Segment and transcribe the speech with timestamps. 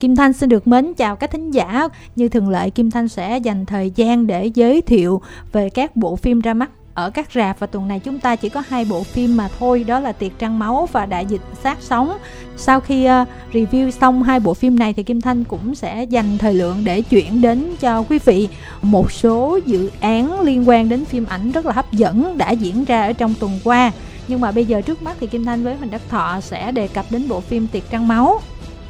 [0.00, 1.88] Kim Thanh xin được mến chào các thính giả.
[2.16, 5.22] Như thường lệ, Kim Thanh sẽ dành thời gian để giới thiệu
[5.52, 7.58] về các bộ phim ra mắt ở các rạp.
[7.58, 10.38] Và tuần này chúng ta chỉ có hai bộ phim mà thôi đó là Tiệc
[10.38, 12.12] Trăng Máu và Đại Dịch Sát Sống.
[12.56, 16.38] Sau khi uh, review xong hai bộ phim này thì Kim Thanh cũng sẽ dành
[16.38, 18.48] thời lượng để chuyển đến cho quý vị
[18.82, 22.84] một số dự án liên quan đến phim ảnh rất là hấp dẫn đã diễn
[22.84, 23.92] ra ở trong tuần qua.
[24.28, 26.88] Nhưng mà bây giờ trước mắt thì Kim Thanh với Huỳnh Đắc Thọ sẽ đề
[26.88, 28.40] cập đến bộ phim Tiệc Trăng Máu.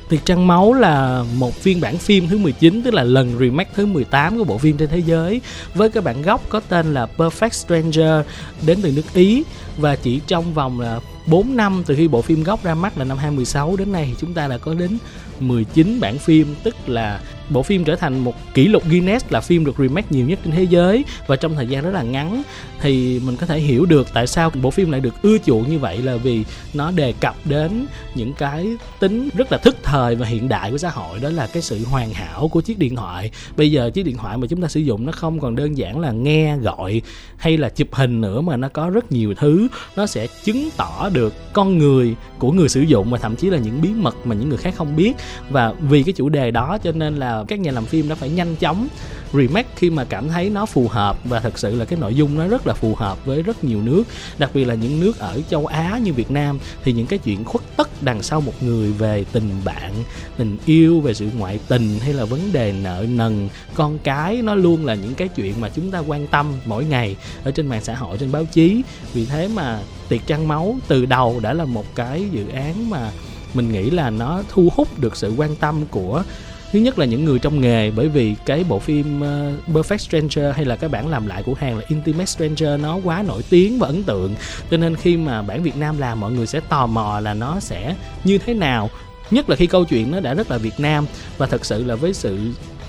[0.09, 3.87] Tiệc Trăng Máu là một phiên bản phim thứ 19 tức là lần remake thứ
[3.87, 5.41] 18 của bộ phim trên thế giới,
[5.75, 8.27] với cái bản gốc có tên là Perfect Stranger
[8.67, 9.43] đến từ nước Ý.
[9.79, 13.05] Và chỉ trong vòng là 4 năm từ khi bộ phim gốc ra mắt là
[13.05, 14.99] năm 2016 đến nay thì chúng ta đã có đến
[15.41, 19.65] 19 bản phim, tức là bộ phim trở thành một kỷ lục Guinness là phim
[19.65, 22.43] được remake nhiều nhất trên thế giới và trong thời gian rất là ngắn.
[22.81, 25.79] Thì mình có thể hiểu được tại sao bộ phim lại được ưa chuộng như
[25.79, 28.67] vậy là vì nó đề cập đến những cái
[29.01, 31.85] tính rất là thức thời và hiện đại của xã hội, đó là cái sự
[31.85, 33.31] hoàn hảo của chiếc điện thoại.
[33.57, 36.01] Bây giờ chiếc điện thoại mà chúng ta sử dụng nó không còn đơn giản
[36.01, 37.03] là nghe, gọi
[37.37, 39.69] hay là chụp hình nữa mà nó có rất nhiều thứ.
[39.97, 43.59] Nó sẽ chứng tỏ được con người của người sử dụng và thậm chí là
[43.59, 45.13] những bí mật mà những người khác không biết.
[45.51, 48.29] Và vì cái chủ đề đó cho nên là các nhà làm phim đã phải
[48.29, 48.89] nhanh chóng
[49.33, 52.39] remake khi mà cảm thấy nó phù hợp và thật sự là cái nội dung
[52.39, 54.03] nó rất là phù hợp với rất nhiều nước,
[54.39, 56.59] đặc biệt là những nước ở châu Á như Việt Nam.
[56.85, 59.93] Thì những cái chuyện khuất tất đằng sau một người về tình bạn,
[60.37, 64.55] tình yêu, về sự ngoại tình hay là vấn đề nợ nần, con cái, nó
[64.55, 67.85] luôn là những cái chuyện mà chúng ta quan tâm mỗi ngày ở trên mạng
[67.85, 68.83] xã hội, trên báo chí.
[69.13, 73.11] Vì thế mà tiệc trăng máu từ đầu đã là một cái dự án mà
[73.55, 76.23] mình nghĩ là nó thu hút được sự quan tâm của
[76.73, 80.57] thứ nhất là những người trong nghề bởi vì cái bộ phim uh, Perfect Stranger
[80.57, 83.79] hay là cái bản làm lại của hàng là Intimate Stranger nó quá nổi tiếng
[83.79, 84.35] và ấn tượng.
[84.71, 87.61] Cho nên khi mà bản Việt Nam làm mọi người sẽ tò mò là nó
[87.61, 87.95] sẽ
[88.25, 88.91] như thế nào.
[89.31, 91.07] Nhất là khi câu chuyện nó đã rất là Việt Nam.
[91.39, 92.39] Và thật sự là với sự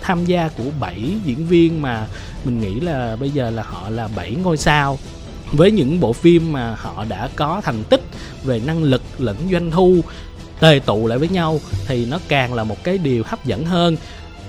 [0.02, 2.08] tham gia của 7 diễn viên mà
[2.46, 5.00] mình nghĩ là bây giờ là họ là 7 ngôi sao.
[5.52, 8.02] Với những bộ phim mà họ đã có thành tích
[8.44, 10.02] về năng lực lẫn doanh thu
[10.60, 13.98] tề tụ lại với nhau thì nó càng là một cái điều hấp dẫn hơn.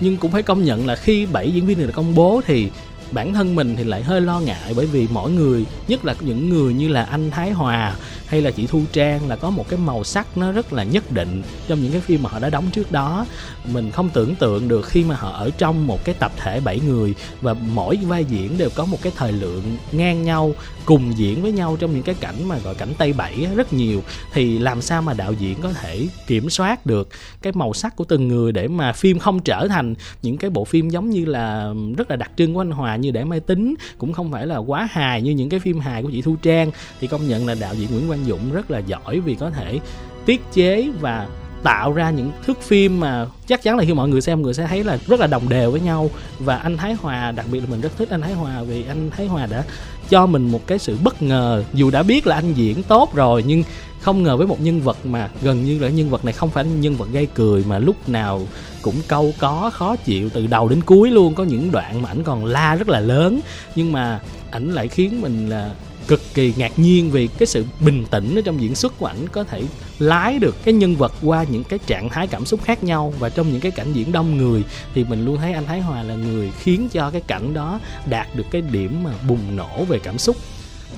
[0.01, 2.71] Nhưng cũng phải công nhận là khi bảy diễn viên này được công bố thì
[3.11, 6.49] bản thân mình thì lại hơi lo ngại bởi vì mỗi người, nhất là những
[6.49, 7.95] người như là anh Thái Hòa
[8.29, 11.13] hay là chị Thu Trang là có một cái màu sắc nó rất là nhất
[11.13, 13.27] định trong những cái phim mà họ đã đóng trước đó.
[13.73, 16.81] Mình không tưởng tượng được khi mà họ ở trong một cái tập thể 7
[16.81, 19.63] người và mỗi vai diễn đều có một cái thời lượng
[19.93, 20.53] ngang nhau,
[20.85, 24.03] cùng diễn với nhau trong những cái cảnh mà gọi cảnh Tây Bảy rất nhiều.
[24.33, 27.09] Thì làm sao mà đạo diễn có thể kiểm soát được
[27.43, 30.65] cái màu sắc của từng người để mà phim không trở thành những cái bộ
[30.65, 33.75] phim giống như là rất là đặc trưng của anh Hòa như để mai tính,
[33.99, 36.71] cũng không phải là quá hài như những cái phim hài của chị Thu Trang.
[37.01, 39.81] Thì công nhận là đạo diễn Nguyễn Quang Dũng rất là giỏi vì có thể
[40.27, 41.27] tiết chế và
[41.63, 44.67] tạo ra những thước phim mà chắc chắn là khi mọi người xem người sẽ
[44.67, 46.11] thấy là rất là đồng đều với nhau.
[46.39, 49.11] Và anh Thái Hòa, đặc biệt là mình rất thích anh Thái Hòa vì anh
[49.11, 49.65] Thái Hòa đã
[50.09, 51.65] cho mình một cái sự bất ngờ.
[51.75, 53.63] Dù đã biết là anh diễn tốt rồi, nhưng
[54.01, 56.65] không ngờ với một nhân vật mà gần như là nhân vật này không phải
[56.65, 58.47] nhân vật gây cười mà lúc nào
[58.83, 61.35] cũng câu có, khó chịu từ đầu đến cuối luôn.
[61.35, 63.41] Có những đoạn mà ảnh còn la rất là lớn,
[63.75, 65.71] nhưng mà ảnh lại khiến mình là
[66.09, 69.29] cực kỳ ngạc nhiên vì cái sự bình tĩnh ở trong diễn xuất của ảnh
[69.33, 69.63] có thể
[69.99, 73.15] lái được cái nhân vật qua những cái trạng thái cảm xúc khác nhau.
[73.19, 74.65] Và trong những cái cảnh diễn đông người
[74.95, 78.37] thì mình luôn thấy anh Thái Hòa là người khiến cho cái cảnh đó đạt
[78.37, 80.37] được cái điểm mà bùng nổ về cảm xúc.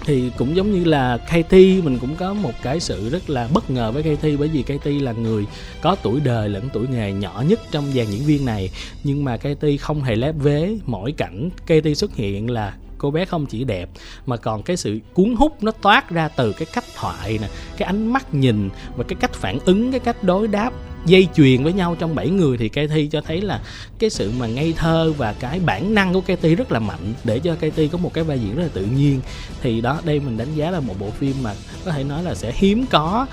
[0.05, 3.71] Thì cũng giống như là KT mình cũng có một cái sự rất là bất
[3.71, 5.47] ngờ với KT bởi vì KT là người
[5.81, 8.71] có tuổi đời lẫn tuổi nghề nhỏ nhất trong dàn diễn viên này.
[9.05, 13.25] Nhưng mà KT không hề lép vế, mỗi cảnh KT xuất hiện là cô bé
[13.25, 13.89] không chỉ đẹp,
[14.27, 17.87] mà còn cái sự cuốn hút nó toát ra từ cái cách thoại nè, cái
[17.87, 20.73] ánh mắt nhìn và cái cách phản ứng, cái cách đối đáp
[21.07, 23.61] dây chuyền với nhau trong bảy người thì cây thi cho thấy là
[23.99, 27.15] cái sự mà ngây thơ và cái bản năng của cây thi rất là mạnh,
[27.25, 29.21] để cho cây thi có một cái vai diễn rất là tự nhiên.
[29.63, 32.35] Thì đó, đây mình đánh giá là một bộ phim mà có thể nói là
[32.35, 33.27] sẽ hiếm có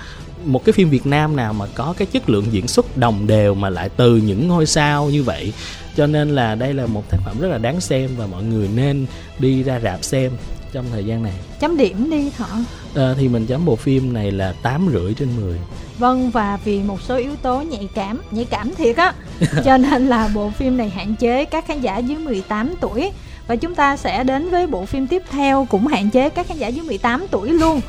[0.44, 3.54] một cái phim Việt Nam nào mà có cái chất lượng diễn xuất đồng đều
[3.54, 5.52] mà lại từ những ngôi sao như vậy.
[5.96, 8.68] Cho nên là đây là một tác phẩm rất là đáng xem và mọi người
[8.74, 9.06] nên
[9.38, 10.32] đi ra rạp xem
[10.72, 11.34] trong thời gian này.
[11.60, 12.48] Chấm điểm đi thọ
[12.98, 15.58] à, thì mình chấm bộ phim này là tám rưỡi trên 10
[15.98, 19.12] vâng và vì một số yếu tố nhạy cảm nhạy cảm thiệt á.
[19.64, 23.10] Cho nên là bộ phim này hạn chế các khán giả dưới 18 tuổi.
[23.46, 26.58] Và chúng ta sẽ đến với bộ phim tiếp theo cũng hạn chế các khán
[26.58, 27.80] giả dưới 18 tuổi luôn.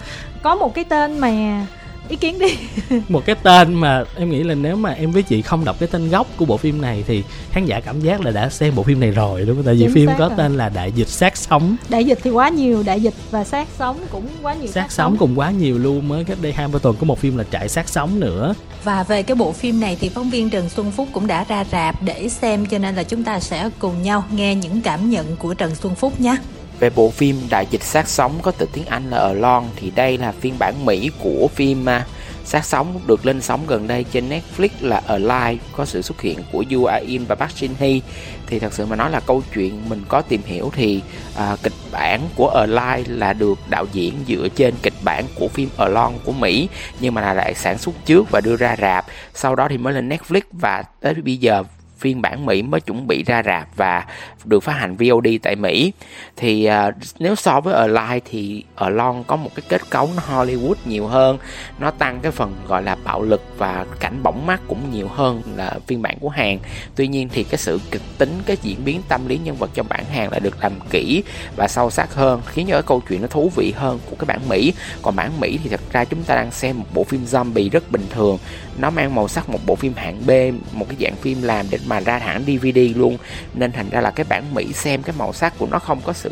[0.42, 1.66] Có một cái tên mà
[2.10, 2.58] ý kiến đi.
[3.10, 5.90] Một cái tên mà em nghĩ là nếu mà em với chị không đọc cái
[5.92, 8.84] tên gốc của bộ phim này thì khán giả cảm giác là đã xem bộ
[8.84, 9.66] phim này rồi đúng không?
[9.66, 10.38] Tại vì Chính phim có rồi.
[10.38, 11.76] tên là đại dịch sát sống.
[11.90, 15.18] Đại dịch thì quá nhiều đại dịch và sát sống cũng quá nhiều sát sống
[15.18, 17.70] cũng quá nhiều luôn mới cách đây hai ba tuần có một phim là trại
[17.70, 18.54] sát sống nữa.
[18.84, 21.66] Và về cái bộ phim này thì phóng viên Trần Xuân Phúc cũng đã ra
[21.72, 25.36] rạp để xem cho nên là chúng ta sẽ cùng nhau nghe những cảm nhận
[25.36, 26.38] của Trần Xuân Phúc nhé.
[26.80, 30.18] Về bộ phim Đại dịch sát sóng có từ tiếng Anh là Alone thì đây
[30.18, 32.06] là phiên bản Mỹ của phim mà
[32.50, 36.40] sát sóng được lên sóng gần đây trên Netflix là Alive có sự xuất hiện
[36.52, 38.00] của Yu In và Park Shin Hye
[38.48, 41.02] thì thật sự mà nói là câu chuyện mình có tìm hiểu thì
[41.36, 45.70] à, kịch bản của Alive là được đạo diễn dựa trên kịch bản của phim
[45.78, 49.06] Alone của Mỹ nhưng mà là lại sản xuất trước và đưa ra rạp.
[49.34, 51.64] Sau đó thì mới lên Netflix và tới bây giờ
[52.00, 54.06] phiên bản Mỹ mới chuẩn bị ra rạp và
[54.46, 55.94] được phát hành VOD tại Mỹ.
[56.36, 60.76] Thì uh, nếu so với Alive thì Alone có một cái kết cấu nó Hollywood
[60.86, 61.38] nhiều hơn
[61.80, 65.42] nó tăng cái phần gọi là bạo lực và cảnh bỏng mắt cũng nhiều hơn
[65.56, 66.60] là phiên bản của Hàn.
[66.96, 69.88] Tuy nhiên thì cái sự kịch tính cái diễn biến tâm lý nhân vật trong
[69.90, 71.24] bản Hàn lại được làm kỹ
[71.56, 74.26] và sâu sắc hơn khiến cho cái câu chuyện nó thú vị hơn của cái
[74.26, 74.74] bản Mỹ.
[75.02, 77.92] Còn bản Mỹ thì thật ra chúng ta đang xem một bộ phim zombie rất
[77.92, 78.38] bình thường.
[78.78, 80.32] Nó mang màu sắc một bộ phim hạng B
[80.72, 83.18] một cái dạng phim làm để mà ra hãng DVD luôn.
[83.54, 86.14] Nên thành ra là cái bản Mỹ xem cái màu sắc của nó không có
[86.14, 86.32] sự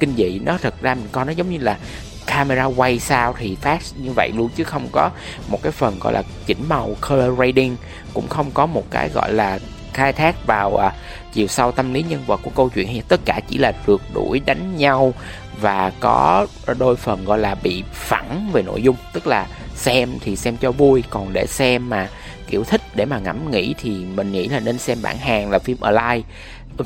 [0.00, 0.38] kinh dị.
[0.38, 1.78] Nó thật ra mình coi nó giống như là
[2.26, 5.10] camera quay sao thì phát như vậy luôn chứ không có
[5.48, 7.76] một cái phần gọi là chỉnh màu color grading.
[8.14, 9.58] Cũng không có một cái gọi là
[9.92, 10.92] khai thác vào à,
[11.32, 14.00] chiều sâu tâm lý nhân vật của câu chuyện thì tất cả chỉ là rượt
[14.14, 15.14] đuổi đánh nhau
[15.60, 16.46] và có
[16.78, 18.96] đôi phần gọi là bị phẳng về nội dung.
[19.12, 22.08] Tức là xem thì xem cho vui còn để xem mà
[22.50, 25.58] kiểu thích để mà ngẫm nghĩ thì mình nghĩ là nên xem bản hàng là
[25.58, 26.28] phim Alive.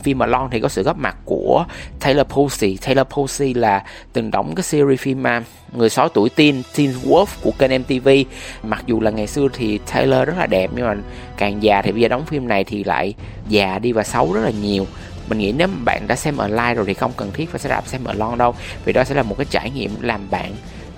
[0.02, 1.64] Phim Alone thì có sự góp mặt của
[2.00, 2.78] Taylor Posey.
[2.86, 5.22] Taylor Posey là từng đóng cái series phim
[5.72, 8.08] Người sáu tuổi teen Teen Wolf của kênh MTV
[8.62, 10.96] mặc dù là ngày xưa thì Taylor rất là đẹp, nhưng mà
[11.36, 13.14] càng già thì bây giờ đóng phim này thì lại
[13.48, 14.86] già đi và xấu rất là nhiều.
[15.28, 17.86] Mình nghĩ nếu bạn đã xem online rồi thì không cần thiết phải sẽ đạp
[17.86, 18.54] xem Alone đâu,
[18.84, 20.52] vì đó sẽ là một cái trải nghiệm làm bạn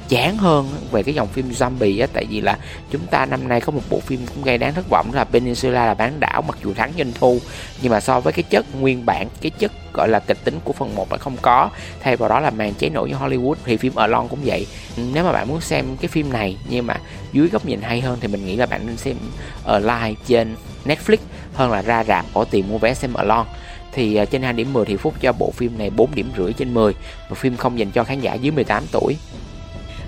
[0.09, 2.59] chán hơn về cái dòng phim zombie á, tại vì là
[2.91, 5.25] chúng ta năm nay có một bộ phim cũng gây đáng thất vọng, đó là
[5.25, 7.39] Peninsula là bán đảo mặc dù thắng doanh thu,
[7.83, 10.73] nhưng mà so với cái chất nguyên bản, cái chất gọi là kịch tính của
[10.73, 11.71] phần 1 là không có.
[12.01, 14.67] Thay vào đó là màn cháy nổ như Hollywood, thì phim Alone cũng vậy.
[15.13, 16.97] Nếu mà bạn muốn xem cái phim này nhưng mà
[17.33, 19.17] dưới góc nhìn hay hơn thì mình nghĩ là bạn nên xem
[19.65, 21.17] Alive trên Netflix
[21.55, 23.51] hơn là ra rạp, bỏ tiền mua vé xem Alone.
[23.93, 26.53] Thì à, trên 2 điểm 10 thì Phúc cho bộ phim này 4 điểm rưỡi
[26.53, 26.95] trên 10
[27.29, 29.17] một phim không dành cho khán giả dưới 18 tuổi.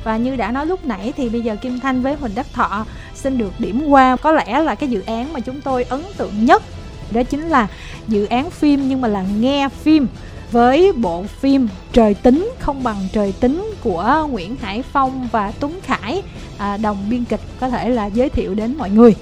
[0.06, 2.86] Và như đã nói lúc nãy thì bây giờ Kim Thanh với Huỳnh Đắc Thọ
[3.14, 4.16] xin được điểm qua.
[4.16, 6.62] Có lẽ là cái dự án mà chúng tôi ấn tượng nhất
[7.10, 7.68] đó chính là
[8.08, 10.06] dự án phim nhưng mà là nghe phim
[10.52, 15.80] với bộ phim Trời tính không bằng trời tính của Nguyễn Hải Phong và Tuấn
[15.82, 16.22] Khải
[16.58, 19.14] à, đồng biên kịch có thể là giới thiệu đến mọi người.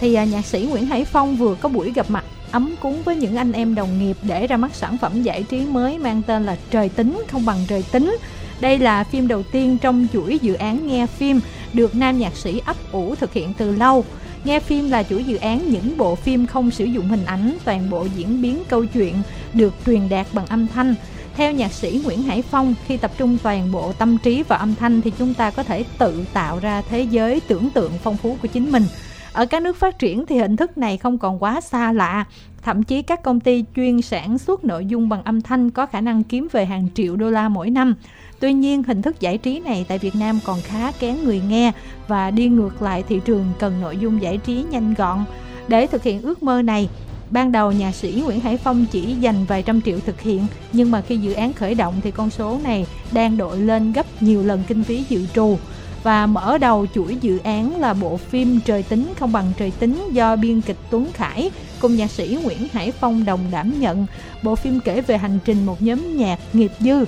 [0.00, 3.16] Thì à, nhạc sĩ Nguyễn Hải Phong vừa có buổi gặp mặt ấm cúng với
[3.16, 6.44] những anh em đồng nghiệp để ra mắt sản phẩm giải trí mới mang tên
[6.44, 8.16] là Trời tính không bằng trời tính
[8.60, 11.40] đây là phim đầu tiên trong chuỗi dự án nghe phim
[11.72, 14.04] được nam nhạc sĩ ấp ủ thực hiện từ lâu.
[14.44, 17.90] Nghe phim là chuỗi dự án những bộ phim không sử dụng hình ảnh, toàn
[17.90, 19.14] bộ diễn biến câu chuyện
[19.52, 20.94] được truyền đạt bằng âm thanh.
[21.34, 24.74] Theo nhạc sĩ Nguyễn Hải Phong, khi tập trung toàn bộ tâm trí vào âm
[24.74, 28.36] thanh thì chúng ta có thể tự tạo ra thế giới tưởng tượng phong phú
[28.42, 28.84] của chính mình.
[29.32, 32.24] Ở các nước phát triển thì hình thức này không còn quá xa lạ.
[32.62, 36.00] Thậm chí các công ty chuyên sản xuất nội dung bằng âm thanh có khả
[36.00, 37.94] năng kiếm về hàng triệu đô la mỗi năm.
[38.40, 41.72] Tuy nhiên, hình thức giải trí này tại Việt Nam còn khá kén người nghe
[42.08, 45.24] và đi ngược lại thị trường cần nội dung giải trí nhanh gọn.
[45.68, 46.88] Để thực hiện ước mơ này,
[47.30, 50.90] ban đầu nhạc sĩ Nguyễn Hải Phong chỉ dành vài trăm triệu thực hiện, nhưng
[50.90, 54.42] mà khi dự án khởi động thì con số này đang đội lên gấp nhiều
[54.42, 55.58] lần kinh phí dự trù.
[56.02, 60.08] Và mở đầu chuỗi dự án là bộ phim Trời tính không bằng trời tính
[60.12, 64.06] do biên kịch Tuấn Khải cùng nhạc sĩ Nguyễn Hải Phong đồng đảm nhận.
[64.42, 67.04] Bộ phim kể về hành trình một nhóm nhạc nghiệp dư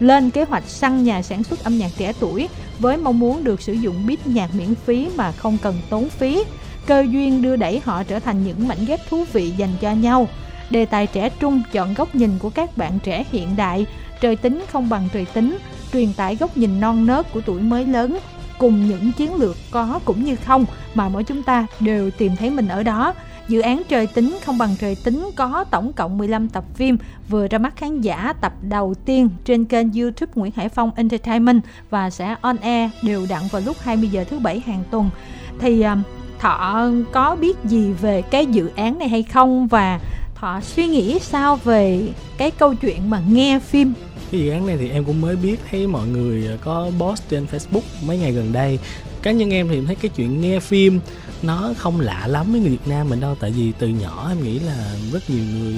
[0.00, 2.48] lên kế hoạch săn nhà sản xuất âm nhạc trẻ tuổi
[2.78, 6.44] với mong muốn được sử dụng beat nhạc miễn phí mà không cần tốn phí.
[6.86, 10.28] Cơ duyên đưa đẩy họ trở thành những mảnh ghép thú vị dành cho nhau.
[10.70, 13.86] Đề tài trẻ trung chọn góc nhìn của các bạn trẻ hiện đại,
[14.20, 15.58] trời tính không bằng trời tính,
[15.92, 18.18] truyền tải góc nhìn non nớt của tuổi mới lớn
[18.64, 22.50] cùng những chiến lược có cũng như không mà mỗi chúng ta đều tìm thấy
[22.50, 23.14] mình ở đó.
[23.48, 27.48] Dự án Trời tính không bằng trời tính có tổng cộng 15 tập phim, vừa
[27.48, 32.10] ra mắt khán giả tập đầu tiên trên kênh YouTube Nguyễn Hải Phong Entertainment và
[32.10, 35.10] sẽ on air đều đặn vào lúc 20 giờ thứ bảy hàng tuần.
[35.58, 35.96] Thì à,
[36.38, 40.00] Thọ có biết gì về cái dự án này hay không và
[40.34, 43.94] Thọ suy nghĩ sao về cái câu chuyện mà nghe phim
[44.34, 47.46] cái dự án này thì em cũng mới biết thấy mọi người có post trên
[47.52, 48.78] Facebook mấy ngày gần đây.
[49.22, 51.00] Cá nhân em thì em thấy cái chuyện nghe phim
[51.42, 54.42] nó không lạ lắm với người Việt Nam mình đâu tại vì từ nhỏ em
[54.42, 55.74] nghĩ là rất nhiều người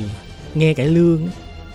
[0.55, 1.29] nghe cải lương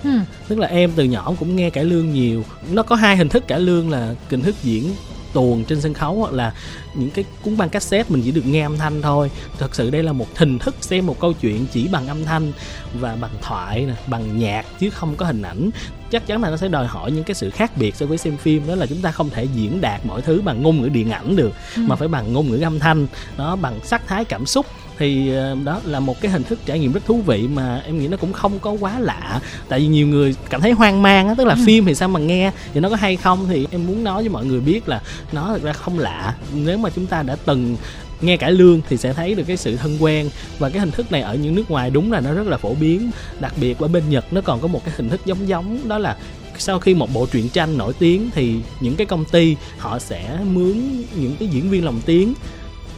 [0.04, 0.10] ừ.
[0.48, 2.44] tức là em từ nhỏ cũng nghe cải lương nhiều.
[2.72, 4.96] Nó có hai hình thức cải lương là hình thức diễn
[5.34, 6.54] tuồng trên sân khấu hoặc là
[6.96, 9.32] những cái cuốn băng cassette mình chỉ được nghe âm thanh thôi.
[9.60, 12.52] Thật sự đây là một hình thức xem một câu chuyện chỉ bằng âm thanh
[13.00, 15.70] và bằng thoại nè bằng nhạc chứ không có hình ảnh
[16.12, 18.38] chắc chắn là nó sẽ đòi hỏi những cái sự khác biệt so với xem
[18.38, 21.12] phim đó là chúng ta không thể diễn đạt mọi thứ bằng ngôn ngữ điện
[21.12, 21.82] ảnh được ừ.
[21.88, 24.66] mà phải bằng ngôn ngữ âm thanh nó bằng sắc thái cảm xúc
[24.98, 28.00] thì ờ, đó là một cái hình thức trải nghiệm rất thú vị mà em
[28.00, 31.28] nghĩ nó cũng không có quá lạ tại vì nhiều người cảm thấy hoang mang
[31.28, 31.64] á tức là ừ.
[31.66, 34.30] phim thì sao mà nghe thì nó có hay không thì em muốn nói với
[34.30, 35.02] mọi người biết là
[35.32, 37.78] nó thực ra không lạ nếu mà chúng ta đã từng
[38.22, 40.30] nghe cải lương thì sẽ thấy được cái sự thân quen.
[40.60, 42.74] Và cái hình thức này ở những nước ngoài đúng là nó rất là phổ
[42.74, 43.12] biến.
[43.40, 45.98] Đặc biệt ở bên nhật nó còn có một cái hình thức giống giống đó
[45.98, 46.18] là
[46.58, 50.38] sau khi một bộ truyện tranh nổi tiếng thì những cái công ty họ sẽ
[50.44, 52.34] mướn những cái diễn viên lồng tiếng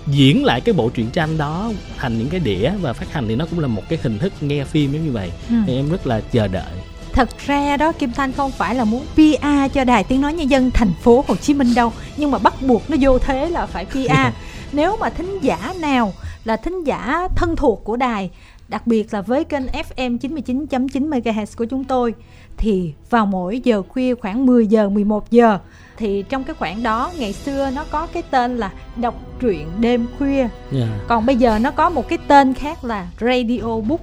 [0.07, 3.35] diễn lại cái bộ truyện tranh đó thành những cái đĩa và phát hành thì
[3.35, 5.31] nó cũng là một cái hình thức nghe phim giống như vậy.
[5.49, 5.55] Ừ.
[5.67, 6.73] thì em rất là chờ đợi.
[7.13, 10.49] Thật ra đó Kim Thanh không phải là muốn PR cho đài tiếng nói nhân
[10.49, 11.93] dân thành phố Hồ Chí Minh đâu.
[12.17, 14.11] Nhưng mà bắt buộc nó vô thế là phải PR
[14.73, 16.13] nếu mà thính giả nào
[16.43, 18.29] là thính giả thân thuộc của đài
[18.67, 22.13] đặc biệt là với kênh FM 99.9 MHz của chúng tôi
[22.57, 25.59] thì vào mỗi giờ khuya khoảng 10 giờ 11 giờ
[25.97, 30.07] thì trong cái khoảng đó ngày xưa nó có cái tên là đọc truyện đêm
[30.17, 30.51] khuya yeah.
[30.71, 30.87] Dạ.
[31.07, 34.01] còn bây giờ nó có một cái tên khác là radio book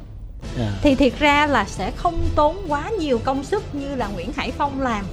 [0.59, 0.73] yeah.
[0.83, 4.51] thì thiệt ra là sẽ không tốn quá nhiều công sức như là Nguyễn Hải
[4.51, 5.05] Phong làm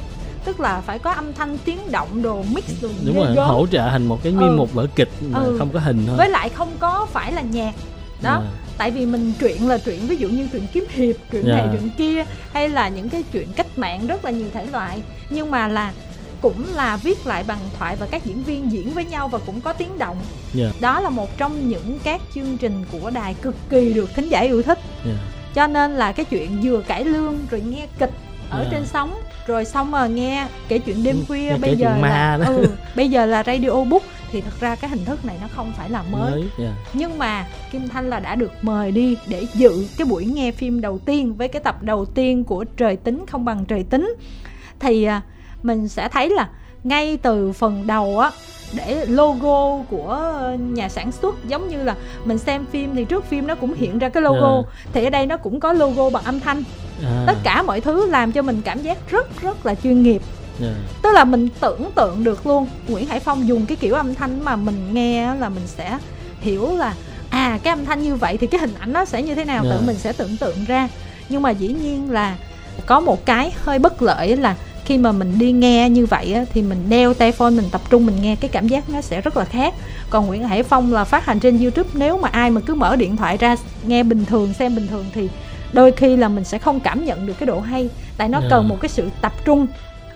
[0.48, 3.50] tức là phải có âm thanh tiếng động đồ mix đồ đúng rồi gớm.
[3.50, 4.56] hỗ trợ thành một cái miên ừ.
[4.56, 5.56] một vở kịch mà ừ.
[5.60, 7.74] không có hình thôi với lại không có phải là nhạc
[8.22, 8.44] đó yeah.
[8.44, 8.74] Dạ.
[8.78, 11.58] tại vì mình truyện là truyện ví dụ như truyện kiếm hiệp truyện yeah.
[11.58, 11.80] này dạ.
[11.80, 15.52] truyện kia hay là những cái chuyện cách mạng rất là nhiều thể loại nhưng
[15.52, 15.94] mà là
[16.42, 19.62] cũng là viết lại bằng thoại và các diễn viên diễn với nhau và cũng
[19.62, 20.18] có tiếng động
[20.58, 20.74] yeah.
[20.74, 20.80] Dạ.
[20.82, 24.40] đó là một trong những các chương trình của đài cực kỳ được khán giả
[24.40, 25.18] yêu thích yeah.
[25.54, 28.12] cho nên là cái chuyện vừa cải lương rồi nghe kịch
[28.50, 28.72] ở yeah.
[28.72, 29.14] trên sóng
[29.48, 33.26] rồi xong mà nghe kể chuyện đêm khuya nghe bây giờ là ừ, bây giờ
[33.26, 36.32] là radio book thì thật ra cái hình thức này nó không phải là mới,
[36.32, 36.74] mới yeah.
[36.94, 40.82] nhưng mà kim thanh là đã được mời đi để dự cái buổi nghe phim
[40.82, 44.16] đầu tiên với cái tập đầu tiên của trời tính không bằng trời tính
[44.80, 45.22] thì à,
[45.64, 46.50] mình sẽ thấy là
[46.84, 48.32] ngay từ phần đầu á
[48.76, 53.48] để logo của nhà sản xuất giống như là mình xem phim thì trước phim
[53.48, 54.66] nó cũng hiện ra cái logo yeah.
[54.86, 54.92] Dạ.
[54.94, 56.64] thì ở đây nó cũng có logo bằng âm thanh
[57.04, 57.24] à.
[57.28, 60.22] tất cả mọi thứ làm cho mình cảm giác rất rất là chuyên nghiệp
[60.62, 60.74] yeah.
[60.74, 60.82] Dạ.
[61.02, 64.44] tức là mình tưởng tượng được luôn Nguyễn Hải Phong dùng cái kiểu âm thanh
[64.46, 65.98] mà mình nghe là mình sẽ
[66.42, 66.94] hiểu là
[67.30, 69.64] à cái âm thanh như vậy thì cái hình ảnh nó sẽ như thế nào
[69.64, 69.74] yeah.
[69.74, 69.88] tự dạ.
[69.88, 70.90] mình sẽ tưởng tượng ra
[71.30, 72.36] nhưng mà dĩ nhiên là
[72.86, 74.56] có một cái hơi bất lợi là
[74.88, 77.82] khi mà mình đi nghe như vậy á, thì mình đeo tai phone mình tập
[77.90, 79.74] trung mình nghe cái cảm giác nó sẽ rất là khác
[80.10, 82.96] còn Nguyễn Hải Phong là phát hành trên YouTube nếu mà ai mà cứ mở
[82.96, 83.56] điện thoại ra
[83.88, 85.30] nghe bình thường xem bình thường thì
[85.74, 88.50] đôi khi là mình sẽ không cảm nhận được cái độ hay tại nó yeah.
[88.50, 89.68] cần một cái sự tập trung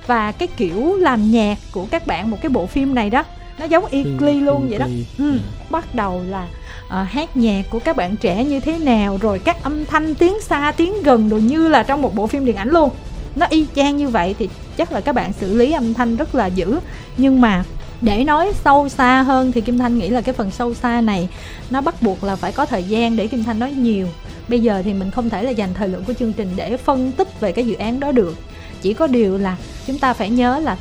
[0.07, 3.23] và cái kiểu làm nhạc của các bạn một cái bộ phim này đó
[3.59, 4.85] nó giống y Ecli luôn vậy đó
[5.17, 5.39] ừ.
[5.69, 6.47] bắt đầu là
[6.85, 10.41] uh, hát nhạc của các bạn trẻ như thế nào rồi các âm thanh tiếng
[10.41, 12.89] xa tiếng gần đồ như là trong một bộ phim điện ảnh luôn
[13.35, 16.35] nó y chang như vậy thì chắc là các bạn xử lý âm thanh rất
[16.35, 16.79] là dữ
[17.17, 17.63] nhưng mà
[18.01, 21.29] để nói sâu xa hơn thì kim thanh nghĩ là cái phần sâu xa này
[21.69, 24.07] nó bắt buộc là phải có thời gian để kim thanh nói nhiều.
[24.47, 27.11] Bây giờ thì mình không thể là dành thời lượng của chương trình để phân
[27.11, 28.37] tích về cái dự án đó được.
[28.81, 30.77] Chỉ có điều là chúng ta phải nhớ là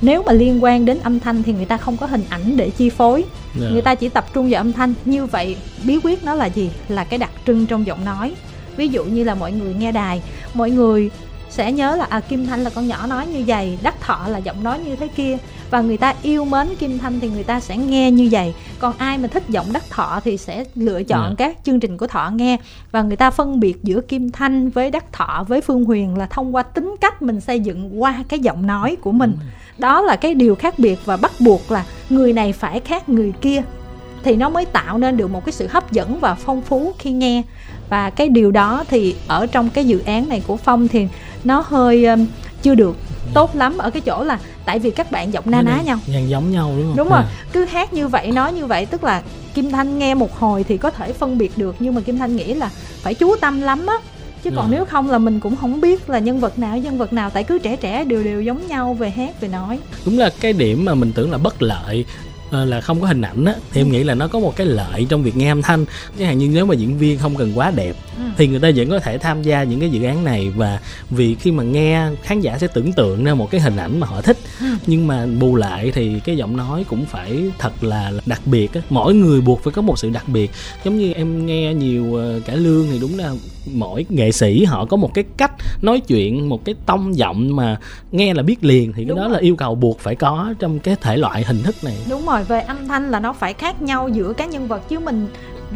[0.00, 2.70] nếu mà liên quan đến âm thanh thì người ta không có hình ảnh để
[2.70, 3.20] chi phối.
[3.20, 3.28] Yeah.
[3.60, 3.68] Dạ.
[3.70, 4.94] người ta chỉ tập trung vào âm thanh.
[5.04, 6.70] Như vậy bí quyết nó là gì?
[6.88, 8.34] Là cái đặc trưng trong giọng nói.
[8.76, 10.22] Ví dụ như là mọi người nghe đài
[10.54, 11.10] mọi người
[11.54, 14.38] sẽ nhớ là à Kim Thanh là con nhỏ nói như vậy Đắc Thọ là
[14.38, 15.36] giọng nói như thế kia.
[15.70, 18.54] Và người ta yêu mến Kim Thanh thì người ta sẽ nghe như vậy.
[18.78, 21.38] Còn ai mà thích giọng Đắc Thọ thì sẽ lựa chọn yeah.
[21.38, 21.46] Dạ.
[21.46, 22.56] các chương trình của Thọ nghe.
[22.92, 26.26] Và người ta phân biệt giữa Kim Thanh với Đắc Thọ với Phương Huyền là
[26.26, 29.36] thông qua tính cách mình xây dựng qua cái giọng nói của mình.
[29.78, 33.32] Đó là cái điều khác biệt và bắt buộc là người này phải khác người
[33.40, 33.62] kia.
[34.22, 37.10] Thì nó mới tạo nên được một cái sự hấp dẫn và phong phú khi
[37.10, 37.42] nghe.
[37.88, 41.08] Và cái điều đó thì ở trong cái dự án này của phong thì
[41.44, 42.26] nó hơi um,
[42.62, 42.96] chưa được
[43.34, 45.98] tốt lắm ở cái chỗ là tại vì các bạn giọng na ná nhau.
[46.12, 46.96] Dàn giống nhau đúng không?
[46.96, 47.18] Đúng rồi.
[47.18, 47.28] À.
[47.52, 49.22] cứ hát như vậy nói như vậy tức là
[49.54, 52.36] kim thanh nghe một hồi thì có thể phân biệt được nhưng mà kim thanh
[52.36, 52.70] nghĩ là
[53.02, 53.94] phải chú tâm lắm á.
[54.44, 54.68] Chứ còn à.
[54.70, 57.44] nếu không là mình cũng không biết là nhân vật nào nhân vật nào tại
[57.44, 59.78] cứ trẻ trẻ đều đều giống nhau về hát về nói.
[60.06, 62.04] Đúng là cái điểm mà mình tưởng là bất lợi
[62.54, 65.06] là không có hình ảnh á thì em nghĩ là nó có một cái lợi
[65.08, 65.84] trong việc nghe âm thanh.
[66.18, 68.22] Chẳng hạn như nếu mà diễn viên không cần quá đẹp Ừ.
[68.36, 70.50] thì người ta vẫn có thể tham gia những cái dự án này.
[70.56, 70.80] Và
[71.10, 74.06] vì khi mà nghe khán giả sẽ tưởng tượng ra một cái hình ảnh mà
[74.06, 74.36] họ thích.
[74.60, 74.66] Ừ.
[74.86, 78.80] nhưng mà bù lại thì cái giọng nói cũng phải thật là đặc biệt á.
[78.90, 80.50] Mỗi người buộc phải có một sự đặc biệt.
[80.84, 83.30] Giống như em nghe nhiều ờ, cải lương thì đúng là
[83.72, 85.52] mỗi nghệ sĩ họ có một cái cách
[85.82, 87.76] nói chuyện một cái tông giọng mà
[88.12, 89.32] nghe là biết liền thì cái Đúng đó rồi.
[89.32, 92.44] là yêu cầu buộc phải có trong cái thể loại hình thức này đúng rồi
[92.44, 95.26] về âm thanh là nó phải khác nhau giữa các nhân vật chứ mình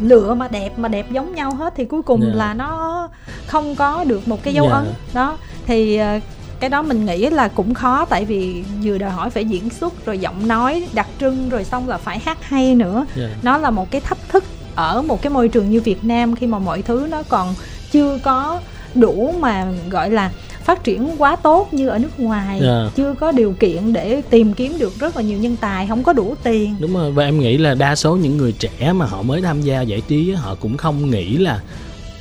[0.01, 2.33] lựa mà đẹp mà đẹp giống nhau hết thì cuối cùng Dạ.
[2.35, 3.07] là nó
[3.47, 4.75] không có được một cái dấu Dạ.
[4.75, 6.19] ấn đó thì ờ,
[6.59, 10.05] cái đó mình nghĩ là cũng khó tại vì vừa đòi hỏi phải diễn xuất
[10.05, 13.29] rồi giọng nói đặc trưng rồi xong là phải hát hay nữa Dạ.
[13.43, 14.43] nó là một cái thách thức
[14.75, 17.53] ở một cái môi trường như Việt Nam khi mà mọi thứ nó còn
[17.91, 18.59] chưa có
[18.95, 20.31] đủ mà gọi là
[20.63, 22.59] phát triển quá tốt như ở nước ngoài.
[22.61, 22.89] Dạ.
[22.95, 26.13] chưa có điều kiện để tìm kiếm được rất là nhiều nhân tài không có
[26.13, 26.75] đủ tiền.
[26.79, 29.61] Đúng rồi và em nghĩ là đa số những người trẻ mà họ mới tham
[29.61, 31.61] gia giải trí họ cũng không nghĩ là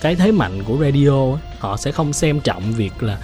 [0.01, 3.19] cái thế mạnh của radio họ sẽ không xem trọng việc là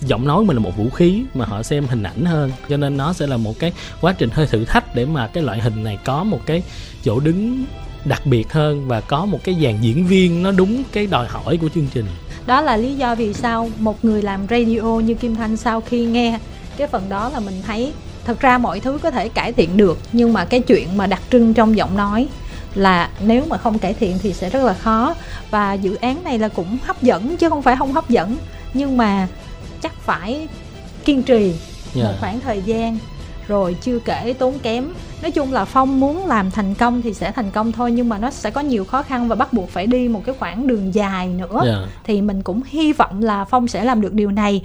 [0.00, 2.50] giọng nói mình là một vũ khí mà họ xem hình ảnh hơn.
[2.68, 5.42] Cho nên nó sẽ là một cái quá trình hơi thử thách để mà cái
[5.42, 6.62] loại hình này có một cái
[7.04, 7.64] chỗ đứng
[8.04, 11.56] đặc biệt hơn và có một cái dàn diễn viên nó đúng cái đòi hỏi
[11.60, 12.06] của chương trình.
[12.46, 16.04] Đó là lý do vì sao một người làm radio như Kim Thanh sau khi
[16.04, 16.38] nghe
[16.76, 17.92] cái phần đó là mình thấy
[18.24, 21.22] thật ra mọi thứ có thể cải thiện được nhưng mà cái chuyện mà đặc
[21.32, 22.28] trưng trong giọng nói
[22.74, 25.14] là nếu mà không cải thiện thì sẽ rất là khó.
[25.50, 28.36] Và dự án này là cũng hấp dẫn chứ không phải không hấp dẫn
[28.74, 29.28] nhưng mà
[29.82, 30.48] chắc phải
[31.04, 31.52] kiên trì
[31.94, 32.04] Dạ.
[32.04, 32.98] một khoảng thời gian
[33.50, 34.88] rồi chưa kể tốn kém.
[35.22, 38.18] Nói chung là phong muốn làm thành công thì sẽ thành công thôi nhưng mà
[38.18, 40.94] nó sẽ có nhiều khó khăn và bắt buộc phải đi một cái khoảng đường
[40.94, 41.62] dài nữa.
[41.66, 41.86] Dạ.
[42.04, 44.62] thì mình cũng hy vọng là phong sẽ làm được điều này